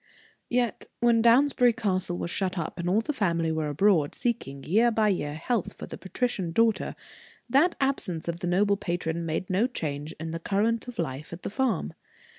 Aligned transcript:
Yet, 0.49 0.87
when 0.99 1.21
Downsbury 1.21 1.73
Castle 1.73 2.17
was 2.17 2.31
shut 2.31 2.57
up, 2.57 2.79
and 2.79 2.89
all 2.89 3.01
the 3.01 3.13
family 3.13 3.51
were 3.51 3.67
abroad, 3.69 4.15
seeking, 4.15 4.63
year 4.63 4.89
by 4.89 5.09
year, 5.09 5.35
health 5.35 5.73
for 5.73 5.85
the 5.85 5.95
patrician 5.95 6.51
daughter, 6.51 6.95
that 7.47 7.75
absence 7.79 8.27
of 8.27 8.39
the 8.39 8.47
noble 8.47 8.77
patron 8.77 9.27
made 9.27 9.47
no 9.51 9.67
change 9.67 10.13
in 10.19 10.31
the 10.31 10.39
current 10.39 10.87
of 10.87 10.97
life 10.97 11.31
at 11.31 11.43
the 11.43 11.51
farm. 11.51 11.93